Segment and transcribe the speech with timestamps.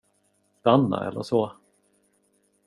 [0.59, 1.51] Stanna, eller så.